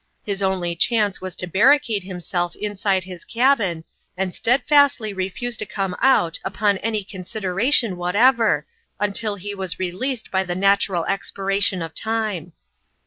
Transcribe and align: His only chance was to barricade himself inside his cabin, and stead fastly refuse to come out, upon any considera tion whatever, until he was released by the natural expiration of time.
His 0.23 0.41
only 0.41 0.75
chance 0.75 1.21
was 1.21 1.35
to 1.35 1.45
barricade 1.45 2.01
himself 2.03 2.55
inside 2.55 3.03
his 3.03 3.23
cabin, 3.23 3.83
and 4.17 4.33
stead 4.33 4.63
fastly 4.65 5.13
refuse 5.13 5.57
to 5.57 5.65
come 5.67 5.95
out, 6.01 6.39
upon 6.43 6.79
any 6.79 7.05
considera 7.05 7.71
tion 7.71 7.97
whatever, 7.97 8.65
until 8.99 9.35
he 9.35 9.53
was 9.53 9.77
released 9.77 10.31
by 10.31 10.43
the 10.43 10.55
natural 10.55 11.05
expiration 11.05 11.83
of 11.83 11.93
time. 11.93 12.53